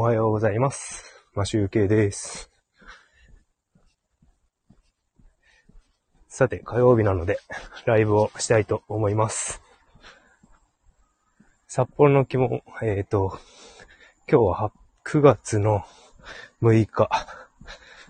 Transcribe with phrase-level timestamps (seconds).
[0.00, 1.24] おはようございます。
[1.34, 2.52] マシュウケイです。
[6.28, 7.40] さて、火曜日なので、
[7.84, 9.60] ライブをしたいと思います。
[11.66, 13.40] 札幌の気温、えっ、と、
[14.30, 14.72] 今日は
[15.04, 15.82] 9月の
[16.62, 17.10] 6日。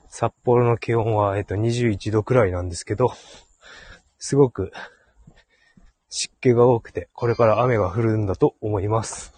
[0.09, 3.15] 札幌の気温は、えっ、と、21度くらいなんですけど、
[4.19, 4.73] すごく
[6.11, 9.38] 湿気が多くて、これから雨が降るんだと思います。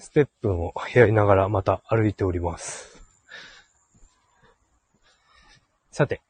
[0.00, 3.02] ステップをやりながらまた歩いております。
[5.90, 6.20] さて、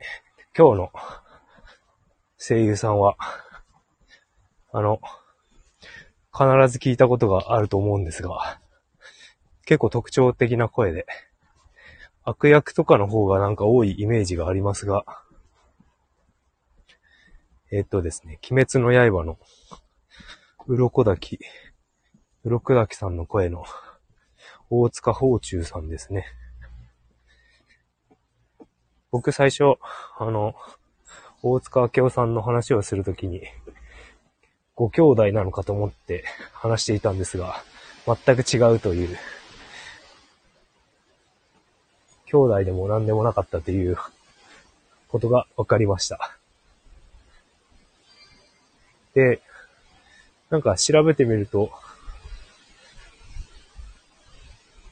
[0.57, 0.93] 今日の
[2.39, 3.17] 声優さんは、
[4.73, 5.01] あの、
[6.33, 8.59] 必ず聞いたことがあると思うんですが、
[9.67, 11.07] 結構特徴的な声で、
[12.25, 15.05] 悪役とかの方がなんか多いイメージがありますが、
[17.71, 19.39] えっとですね、鬼滅の刃の、
[20.67, 21.39] 鱗滝、
[22.49, 23.65] 鱗滝さんの声の、
[24.71, 26.27] 大塚宝中さんですね。
[29.11, 29.79] 僕最初、
[30.19, 30.55] あの、
[31.43, 33.43] 大塚明夫さんの話をするときに、
[34.75, 37.63] ご兄弟なのかと思って話していたんですが、
[38.07, 39.19] 全く違うという、
[42.27, 43.97] 兄弟でも何でもなかったという
[45.09, 46.37] ことが分かりました。
[49.15, 49.41] で、
[50.51, 51.71] なんか調べてみると、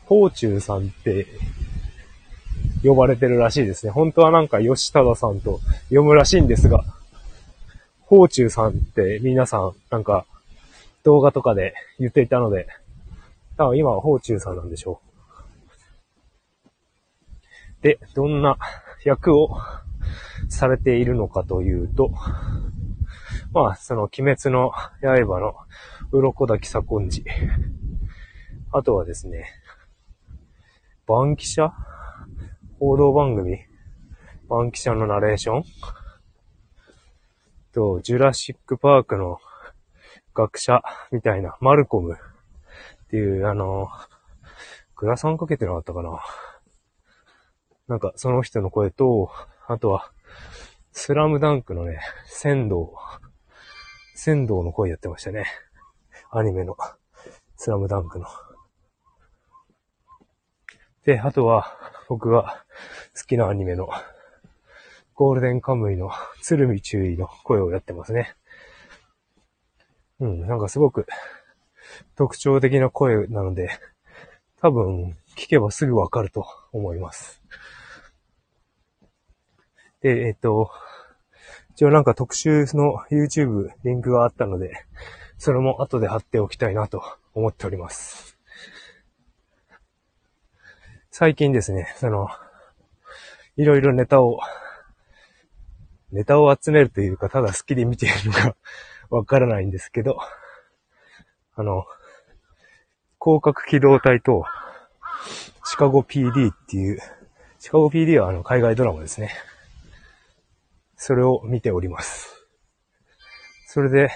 [0.08, 1.26] 宝中さんって
[2.82, 3.92] 呼ばれてるらしいですね。
[3.92, 6.84] 本当はなんか吉忠さんと読むらしいんですが、
[8.08, 10.26] 宝中さんって皆さんなんか
[11.02, 12.68] 動画とかで言っていたので、
[13.56, 15.00] 多分今は宝中さんなんでしょ
[17.80, 17.82] う。
[17.82, 18.58] で、どんな
[19.04, 19.58] 役を
[20.48, 22.10] されているのかというと、
[23.52, 25.54] まあ、その、鬼滅の刃の
[26.12, 27.34] 鱗滝左近寺。
[28.72, 29.46] あとはですね、
[31.08, 31.70] バンキシャ？
[32.80, 33.60] 報道番組。
[34.48, 35.64] バンキシャのナレーション。
[37.72, 39.38] と、ジュラシックパークの
[40.34, 42.14] 学者みたいな、マルコム。
[42.14, 42.16] っ
[43.06, 43.88] ていう、あの、
[44.96, 46.18] グラサンかけてなかったかな。
[47.86, 49.30] なんか、その人の声と、
[49.68, 50.10] あとは、
[50.90, 52.96] スラムダンクのね、仙道、
[54.16, 55.46] 仙道の声やってましたね。
[56.32, 56.76] アニメの、
[57.54, 58.26] スラムダンクの。
[61.06, 61.78] で、あとは、
[62.08, 62.64] 僕が
[63.16, 63.88] 好きなアニメの、
[65.14, 66.10] ゴールデンカムイの
[66.42, 68.34] 鶴見注意の声をやってますね。
[70.18, 71.06] うん、なんかすごく
[72.16, 73.70] 特徴的な声なので、
[74.60, 77.40] 多分聞けばすぐわかると思います。
[80.00, 80.72] で、えっと、
[81.70, 84.72] 一応なんか特集の YouTube リンクがあったので、
[85.38, 87.00] それも後で貼っておきたいなと
[87.32, 88.25] 思っております。
[91.18, 92.28] 最近ですね、その、
[93.56, 94.38] いろいろネタを、
[96.12, 98.54] ネタを集めるというか、ただ好きで見ているのか
[99.08, 100.18] わからないんですけど、
[101.54, 101.86] あの、
[103.18, 104.44] 広角機動隊と、
[105.64, 107.00] シカゴ PD っていう、
[107.60, 109.30] シカゴ PD はあの海外ドラマですね。
[110.96, 112.46] それを見ております。
[113.68, 114.10] それで、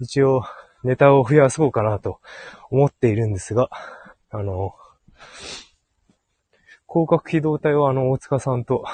[0.00, 0.42] 一応、
[0.82, 2.20] ネタを増やそうかなと
[2.68, 3.70] 思っているんですが、
[4.28, 4.74] あの、
[6.94, 8.84] 広角機動隊はあの、大塚さんと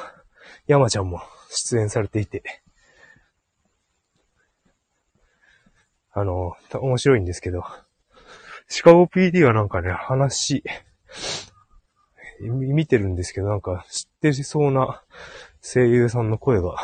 [0.66, 2.62] 山ちゃんも出演されていて、
[6.10, 7.62] あの、面白いんですけど、
[8.68, 10.64] シカゴ PD はなんかね、話、
[12.40, 15.02] 見てるんですけど、なんか知ってそうな
[15.60, 16.76] 声優さんの声が、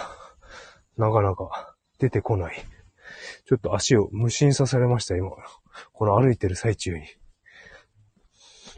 [0.98, 2.62] なかなか出てこない。
[3.46, 5.30] ちょっと足を無心さされました、今。
[5.94, 7.06] この歩いてる最中に。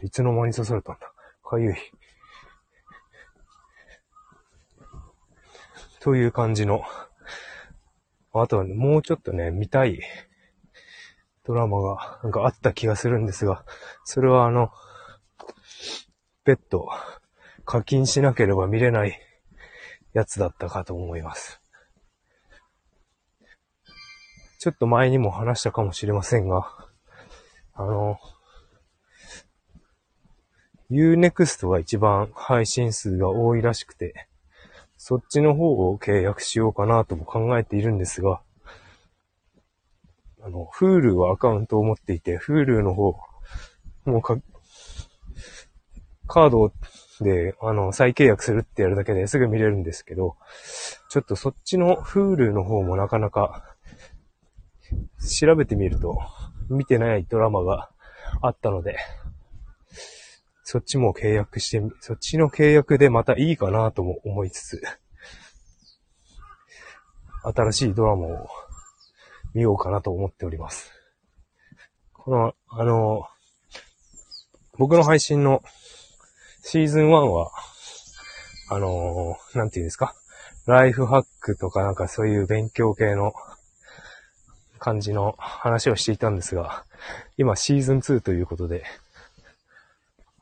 [0.03, 1.11] いつの間に刺されたんだ。
[1.43, 1.75] かゆい。
[5.99, 6.83] という感じの。
[8.33, 9.99] あとはね、もうちょっとね、見たい
[11.45, 13.65] ドラマがなんかあった気がするんですが、
[14.05, 14.69] それはあの、
[16.45, 16.87] 別途
[17.65, 19.19] 課金しなければ見れない
[20.13, 21.61] やつだったかと思います。
[24.59, 26.67] ちょっと前にも話したかもしれませんが、
[27.73, 28.19] あの、
[30.91, 34.28] Unext が一番配信数が多いらしくて、
[35.09, 38.41] そっちの方を契約しようかなとも考えているんですが、
[40.43, 43.15] あの、Hulu はアカウントを持っていて、Hulu の方、
[44.05, 44.37] もうか、
[46.27, 46.71] カード
[47.21, 50.35] で、あの、再契約するってやるだけですぐ見れるんですけど、
[51.09, 53.63] ちょっとそっちの Hulu の方もなかなか、
[55.41, 56.19] 調べてみると、
[56.69, 57.89] 見てないドラマが
[58.43, 58.97] あったので、
[60.71, 64.83] そっちも契約して、そっちの契約でまたいいかなとも思いつつ、
[67.41, 68.47] 新しいドラマを
[69.55, 70.91] 見ようかなと思っております。
[72.13, 73.25] この、あの、
[74.77, 75.63] 僕の配信の
[76.61, 77.49] シーズン1は、
[78.69, 80.13] あのなんていうんですか？
[80.67, 83.33] ライフハックとかなんかそういう勉強系の
[84.77, 86.85] 感じの話をしていたんですが、
[87.37, 88.83] 今シーズン2ということで、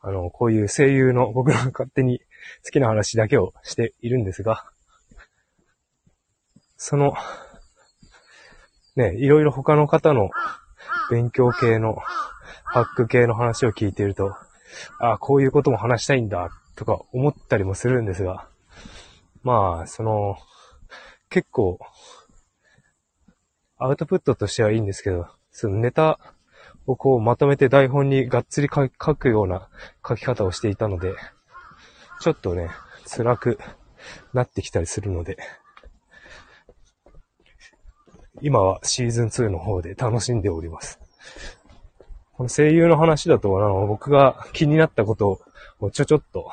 [0.08, 2.20] あの、こういう声優の 僕の勝手に
[2.64, 4.64] 好きな話だけをしているんですが、
[6.76, 7.14] その、
[8.96, 10.30] ね、いろいろ他の方の
[11.10, 11.96] 勉強系の、
[12.70, 14.34] ハック系の話を聞いていると、
[14.98, 18.48] ああ、こういうことも話したいんだ、とか思ったりもするんですが、
[19.42, 20.36] まあ、その、
[21.28, 21.78] 結構、
[23.78, 26.18] アウトプットとしてはいいんですけど、そのネタ
[26.88, 29.68] をこうまとめて台本にがっつり書くような
[30.06, 31.14] 書き方をしていたので、
[32.22, 32.70] ちょっとね、
[33.06, 33.58] 辛く
[34.32, 35.36] なってきたりするので、
[38.40, 40.98] 今はシーズン2の方で楽しんでおります。
[42.32, 45.42] この声優の話だと、あの、僕が気になったこと
[45.80, 46.50] をちょちょっと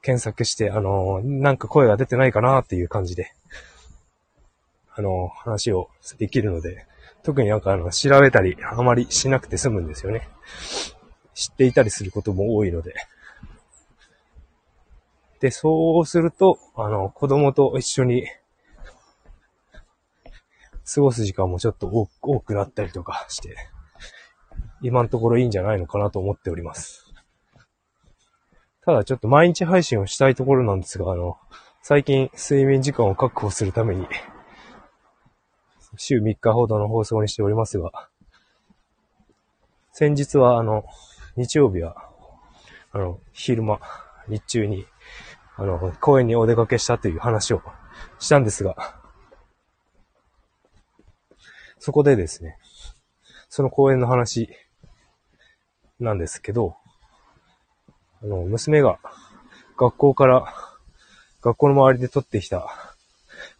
[0.00, 3.32] 検索して、あの、なんか声が出てないかなっていう感じで、
[4.94, 6.86] あの、話をできるので、
[7.24, 10.28] 特になんかあの、調べたりあまりしなくて済むんですよね。
[11.32, 12.94] 知っていたりすることも多いので。
[15.40, 18.26] で、そうすると、あの、子供と一緒に
[20.94, 21.88] 過ごす時間もちょっと
[22.20, 23.56] 多くなったりとかして、
[24.82, 27.10] 今のところいいんじゃないのかなと思っております。
[28.84, 31.38] ただちょっと毎日配信をしたいところなんですが、あの、
[31.82, 34.06] 最近睡眠時間を確保するために、
[35.96, 38.08] 週3日ほどの放送にしておりますが、
[39.92, 40.84] 先日はあの、
[41.36, 42.08] 日曜日は、
[42.92, 43.80] あの、昼間、
[44.28, 44.86] 日中に、
[45.56, 47.62] あの、公園にお出かけしたという話を
[48.18, 49.00] したんですが、
[51.78, 52.56] そこでですね、
[53.48, 54.48] その公園の話
[56.00, 56.76] なんですけど、
[58.22, 58.98] あの、娘が
[59.76, 60.54] 学校から、
[61.40, 62.68] 学校の周りで取ってきた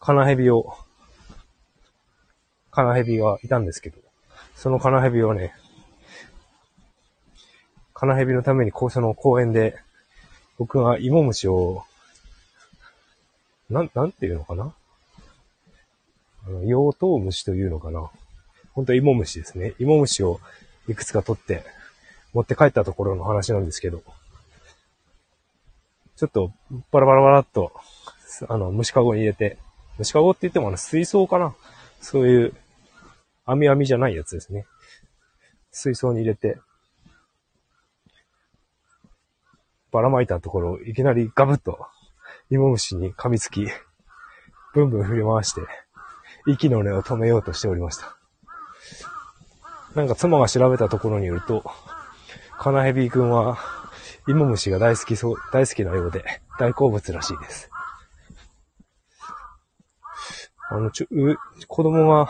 [0.00, 0.75] カナヘビを、
[2.75, 3.99] カナヘビがいたんですけど、
[4.56, 5.55] そのカナヘビをね、
[7.94, 9.79] カナヘビのためにこうその公園で、
[10.59, 11.85] 僕が芋虫を、
[13.71, 14.75] なん、なんていうのかな？
[16.47, 18.11] あの、養豚虫というのかな？
[18.73, 19.75] ほんと芋虫ですね。
[19.79, 20.41] 芋虫を
[20.88, 21.65] いくつか取って
[22.32, 24.03] 持って帰ったところの話なんですけど、
[26.17, 26.53] ちょっと
[26.91, 27.73] バラバラバラっと、
[28.49, 29.59] あの、虫かごに入れて、
[29.99, 31.55] 虫かごって言ってもあの水槽かな？
[32.00, 32.55] そういう
[33.46, 34.67] 網網じゃないやつですね。
[35.70, 36.58] 水槽に入れて、
[39.91, 41.87] ばらまいたところ、いきなりガブッと
[42.50, 43.67] 芋虫に噛みつき、
[44.73, 45.61] ブンブン振り回して、
[46.46, 48.17] 息の根を止めようとしておりました。
[49.94, 51.64] なんか妻が調べたところによると、
[52.58, 53.58] カナヘビー君は、
[54.26, 56.25] 芋虫が大好きそう、大好きなようで、
[56.58, 57.70] 大好物らしいです。
[60.70, 61.36] あの、ちょ、う、
[61.69, 62.29] 子供が、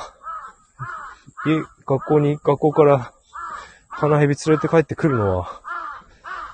[1.87, 3.13] 学校に、学校から、
[3.91, 5.61] カナヘビ連れて帰ってくるのは、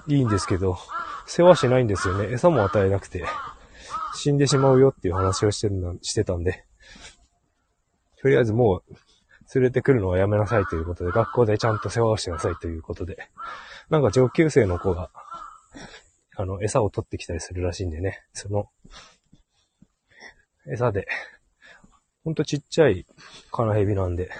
[0.07, 0.79] いいんですけど、
[1.27, 2.33] 世話しないんですよね。
[2.33, 3.25] 餌も与えなくて、
[4.15, 6.65] 死んでしまうよっていう話をしてるな、してたんで、
[8.21, 8.95] とりあえずもう、
[9.55, 13.17] 連れてくるのはやめなさいということで、学校でちゃんと世話をしてなさいということで、
[13.89, 15.11] なんか上級生の子が、
[16.37, 18.67] あの、餌を取ってきたりするらしいんでね、その、
[20.73, 21.07] 餌で、
[22.25, 23.07] ほんとちっちゃい
[23.51, 24.31] カナヘビなんで、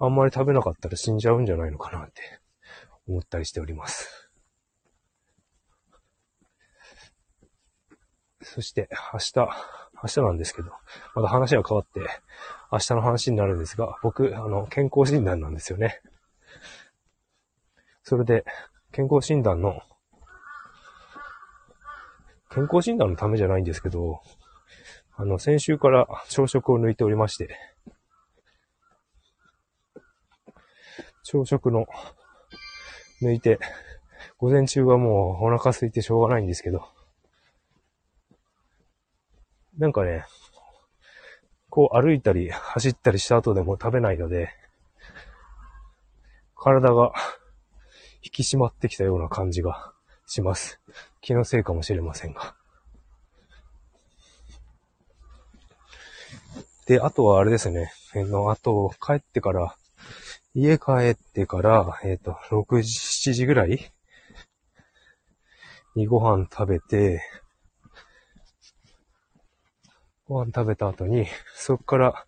[0.00, 2.22] あんまり食べなかったら死んじゃうんじゃないのかなって
[3.06, 4.30] 思ったりしております。
[8.42, 9.34] そして、明日、
[10.02, 10.70] 明日なんですけど、
[11.14, 12.00] まだ話が変わって、
[12.72, 16.00] 明日の話になるんですが、僕、あの、健康診断なんですよね。
[18.02, 18.46] それで、
[18.92, 19.82] 健康診断の、
[22.50, 24.22] 健康診断のためじゃないんですけど、
[25.16, 27.58] あの、先週から朝食を抜いておりまして、
[31.30, 31.86] 朝食の、
[33.22, 33.60] 抜いて、
[34.38, 36.88] 午前中はもうお腹空いてしょうがないんですけど、
[39.78, 40.24] なんかね、
[41.68, 44.50] こう歩いたり走ったりした後でも食べないので、
[46.56, 47.12] 体が
[48.24, 49.92] 引き締まってきたような感じが
[50.26, 50.80] します。
[51.20, 52.56] 気のせいかもしれませんが。
[56.86, 57.92] で、あとはあれですね。
[58.16, 59.76] えの、あと、帰ってから、
[60.52, 62.98] 家帰ってから、えっ、と、6時、
[63.30, 63.92] 7時ぐらい？
[65.94, 67.22] にご飯食べて、
[70.26, 72.26] ご飯食べた後に、そこから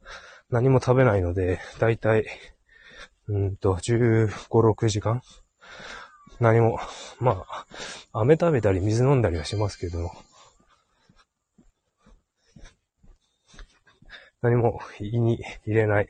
[0.50, 2.24] 何も食べないので、だいたい、
[3.26, 5.20] うんと、15、6時間？
[6.38, 6.78] 何も、
[7.18, 7.66] まあ、
[8.12, 10.12] 飴食べたり水飲んだりはしますけど、
[14.42, 16.08] 何も胃に入れない。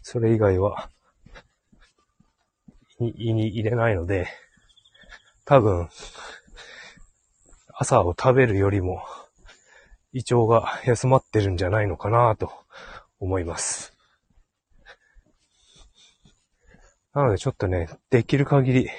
[0.00, 0.88] それ以外は、
[3.00, 4.28] に胃に入れないので、
[5.44, 5.88] 多分、
[7.74, 9.02] 朝を食べるよりも、
[10.12, 12.52] 胃腸が休まってるんじゃないのかなと
[13.18, 13.94] 思います。
[17.12, 18.90] なのでちょっとね、できる限り、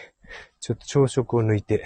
[0.59, 1.85] ちょっと朝食を抜いて、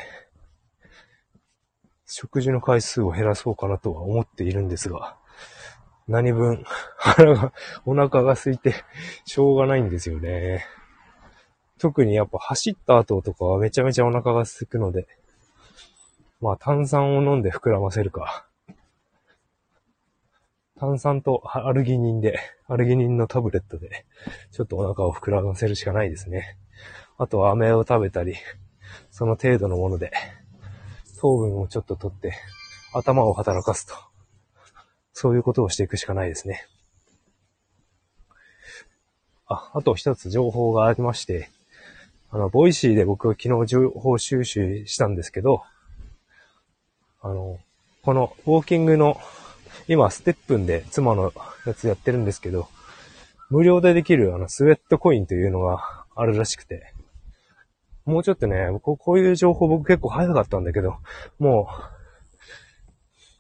[2.06, 5.18] 食事の回数を減らそうかなとは思っているんですが、
[6.08, 6.64] 何分、
[6.98, 7.54] 腹が、
[7.86, 8.76] お腹が空いて、
[9.26, 10.66] しょうがないんですよね。
[11.80, 15.08] 特にやっぱ走った後とかはめちゃめちゃお腹が空くので、
[16.42, 18.46] まあ炭酸を飲んで膨らませるか。
[20.78, 24.06] 炭酸とアルギニンで、アルギニンのタブレットで、
[24.52, 26.58] ちょっとお腹を膨らませるしかないですね。
[27.18, 28.36] あとは飴を食べたり、
[29.10, 30.12] その程度のもので、
[31.20, 32.34] 糖分をちょっと取って、
[32.94, 33.96] 頭を働かすと。
[35.14, 36.68] そういうことをしていくしかないですね。
[39.48, 41.50] あ、あと一つ情報がありまして、
[42.36, 45.64] あの、ボイシーで僕は昨日情報収集したんですけど、
[47.22, 47.60] あの、
[48.04, 49.18] このウォーキングの、
[49.88, 51.32] 今ステップンで妻の
[51.66, 52.68] やつやってるんですけど、
[53.50, 56.92] 無料でできるあのスウェットコインというのがあるらしくて、
[58.04, 60.98] もうちょっとね、ここういう情報僕結構早かったんだけど、
[61.40, 61.70] も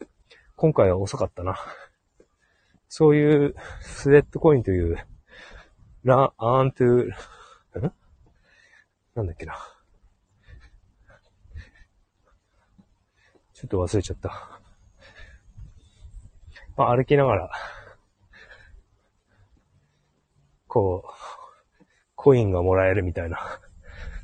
[0.02, 0.06] う、
[0.56, 1.58] 今回は遅かったな。
[2.88, 5.06] そういうスウェットコインという、
[6.06, 7.12] ラ、アントゥ、ん
[9.16, 9.58] なんだっけな。
[13.54, 14.60] ちょっと忘れちゃった。
[16.76, 17.50] まあ、歩きながら、
[20.68, 23.62] こう、コインがもらえるみたいな、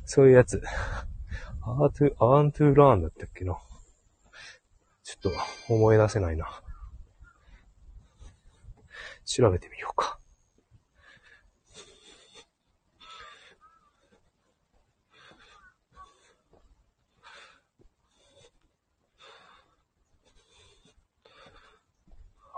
[0.04, 0.62] そういうやつ。
[1.62, 3.56] アートゥ、アーントゥーラーンだったっけな。
[5.04, 5.32] ちょっ
[5.68, 6.62] と思い出せないな。
[9.24, 10.18] 調べてみようか。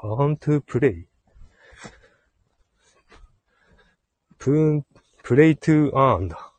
[0.07, 1.07] アントゥープレイ
[4.39, 4.87] プーン、
[5.23, 6.53] プレイトゥーアーンだ。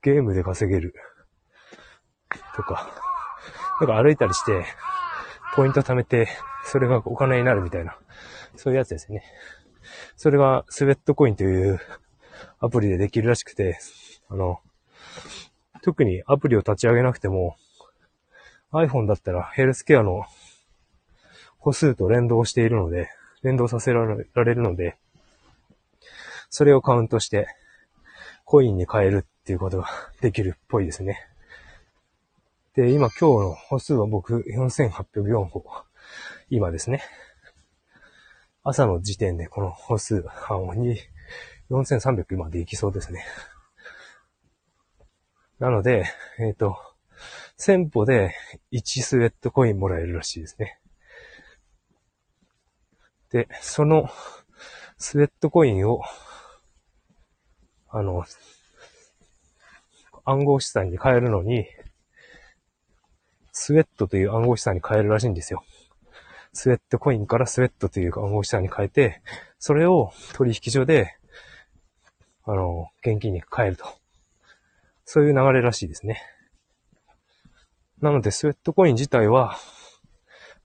[0.00, 0.94] ゲームで稼げる。
[2.56, 2.90] とか。
[3.80, 4.64] なんか歩いたりして、
[5.54, 6.28] ポイント貯めて、
[6.64, 7.98] それがお金になるみたいな。
[8.56, 9.22] そういうやつですね。
[10.16, 11.78] それがスウェットコインという
[12.60, 13.78] アプリでできるらしくて、
[14.30, 14.60] あの、
[15.82, 17.56] 特にアプリを立ち上げなくても、
[18.72, 20.24] iPhone だったらヘルスケアの
[21.64, 23.08] 歩数と連動しているので、
[23.42, 24.98] 連動させられるので、
[26.50, 27.48] それをカウントして、
[28.44, 29.88] コインに変えるっていうことが
[30.20, 31.26] できるっぽいですね。
[32.74, 35.64] で、今今日の歩数は僕4804歩。
[36.50, 37.02] 今ですね。
[38.62, 40.98] 朝の時点でこの歩数半をに
[41.70, 43.24] 4300まで行きそうですね。
[45.58, 46.04] なので、
[46.38, 46.76] えっ、と、
[47.58, 48.34] 1000歩で
[48.70, 50.78] 1スウェットコインもらえるらしいですね。
[53.34, 54.08] で、その
[54.96, 56.02] スウェットコインを、
[57.88, 58.24] あの、
[60.24, 61.66] 暗号資産に変えるのに、
[63.50, 65.64] スウェットという暗号資産に変えるらしいんですよ。
[66.52, 69.20] スウェットコインからスウェットという暗号資産に変えて、
[69.58, 71.16] それを取引所で、
[72.44, 73.84] あの、現金に変えると。
[75.04, 76.22] そういう流れらしいですね。
[78.00, 79.56] なので、スウェットコイン自体は、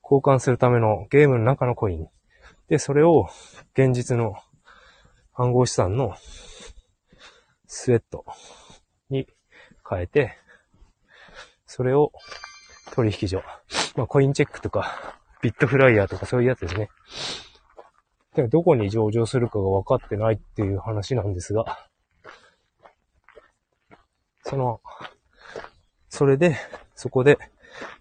[0.03, 2.07] 交換するためのゲームの中のコイン。
[2.69, 3.27] で、それを
[3.73, 4.35] 現実の
[5.33, 6.15] 暗号資産の
[7.65, 8.25] スウェット
[9.09, 9.27] に
[9.89, 10.37] 変えて、
[11.65, 12.11] それを
[12.93, 13.41] 取引所。
[13.95, 16.89] まあ、コインチェックとか、ビットフライヤーとかそういうやつですね。
[18.35, 21.87] でどこに上場するかが分かってないっていう話なんですが、
[24.43, 24.81] その、
[26.09, 26.55] それで、
[26.95, 27.39] そこで、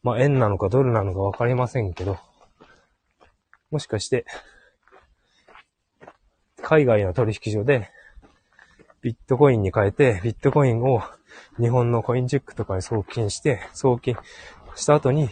[0.02, 2.18] まあ、円なのかドルなのか分かりませんけど、
[3.70, 4.24] もしかして、
[6.62, 7.90] 海外の取引所で、
[9.00, 11.02] ビットコインに変えて、ビットコインを
[11.60, 14.16] 日本のコインチェックとかに送金して、送金
[14.74, 15.30] した後に、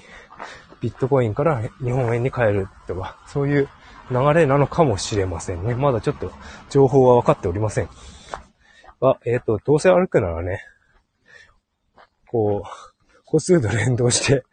[0.80, 3.68] ビットコインから日本円に変えるとか、そういう
[4.10, 5.74] 流れなのかもしれませんね。
[5.74, 6.30] まだちょっと
[6.70, 7.88] 情報は分かっておりません。
[9.00, 10.62] あ、えっ、ー、と、どうせ歩くならね、
[12.28, 14.44] こう、個数と連動して、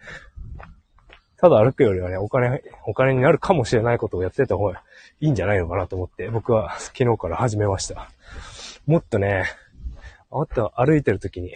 [1.44, 4.82] ただ歩くよりはね、お金、お金になるかもしれないことをやってた方が
[5.20, 8.10] いいんじゃないのかなと思って、僕は昨日から始めました。
[8.88, 9.44] もっとね、
[10.32, 11.54] あと歩いてる時に、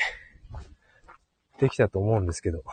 [1.57, 2.65] できたと思うんですけど、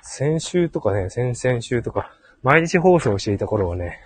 [0.00, 2.10] 先週とかね、先々週とか、
[2.42, 4.00] 毎日放送していた頃はね、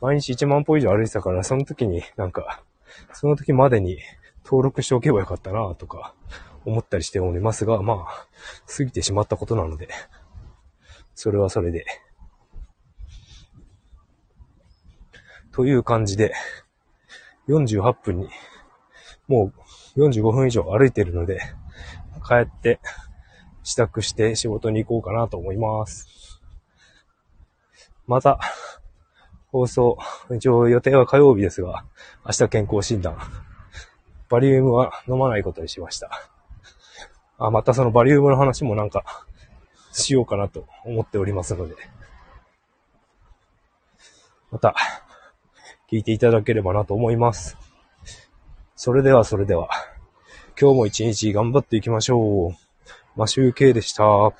[0.00, 2.62] 毎日1万歩以上歩いてたから、その時になんか、
[3.14, 3.98] その時までに
[4.44, 6.14] 登録しておけばよかったなとか、
[6.66, 8.26] 思ったりしておりますが、まあ、
[8.76, 9.88] 過ぎてしまったことなので、
[11.14, 11.86] それはそれで。
[15.52, 16.34] という感じで、
[17.48, 18.28] 48分に、
[19.28, 19.52] も
[19.96, 21.40] う45分以上歩いてるので、
[22.26, 22.80] 帰って
[23.62, 26.40] 支度して仕事に行こうかなと思います。
[28.08, 28.40] また、
[29.52, 29.98] 放送、
[30.34, 31.84] 一応予定は火曜日ですが、
[32.24, 33.16] 明日健康診断。
[34.28, 36.35] バリウムは飲まないことにしました。
[37.38, 39.04] あ、またそのバリウムの話もなんか、
[39.92, 41.74] しようかなと思っておりますので、
[44.50, 44.74] また、
[45.90, 47.56] 聞いていただければなと思います。
[48.74, 49.68] それではそれでは、
[50.60, 52.54] 今日も一日頑張っていきましょう。
[53.14, 54.32] マシューケイでした。